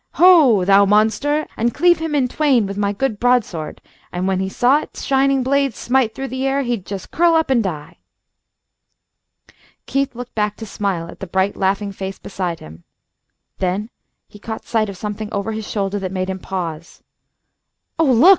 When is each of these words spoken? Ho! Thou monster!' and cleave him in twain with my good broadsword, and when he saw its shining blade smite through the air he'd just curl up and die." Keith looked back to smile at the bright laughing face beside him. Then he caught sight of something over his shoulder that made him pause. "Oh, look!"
Ho! 0.13 0.65
Thou 0.65 0.83
monster!' 0.85 1.45
and 1.55 1.75
cleave 1.75 1.99
him 1.99 2.15
in 2.15 2.27
twain 2.27 2.65
with 2.65 2.75
my 2.75 2.91
good 2.91 3.19
broadsword, 3.19 3.79
and 4.11 4.27
when 4.27 4.39
he 4.39 4.49
saw 4.49 4.79
its 4.81 5.03
shining 5.03 5.43
blade 5.43 5.75
smite 5.75 6.15
through 6.15 6.29
the 6.29 6.47
air 6.47 6.63
he'd 6.63 6.87
just 6.87 7.11
curl 7.11 7.35
up 7.35 7.51
and 7.51 7.63
die." 7.63 7.99
Keith 9.85 10.15
looked 10.15 10.33
back 10.33 10.55
to 10.55 10.65
smile 10.65 11.07
at 11.07 11.19
the 11.19 11.27
bright 11.27 11.55
laughing 11.55 11.91
face 11.91 12.17
beside 12.17 12.59
him. 12.61 12.83
Then 13.59 13.91
he 14.27 14.39
caught 14.39 14.65
sight 14.65 14.89
of 14.89 14.97
something 14.97 15.31
over 15.31 15.51
his 15.51 15.69
shoulder 15.69 15.99
that 15.99 16.11
made 16.11 16.31
him 16.31 16.39
pause. 16.39 17.03
"Oh, 17.99 18.05
look!" 18.11 18.29